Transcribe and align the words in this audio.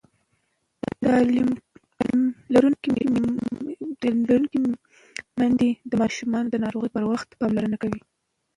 تعلیم 1.03 1.49
لرونکې 2.53 2.89
میندې 5.37 5.69
د 5.89 5.91
ماشومانو 6.01 6.51
د 6.51 6.55
ناروغۍ 6.63 6.89
پر 6.95 7.03
وخت 7.11 7.29
پاملرنه 7.39 7.77
کوي. 7.83 8.01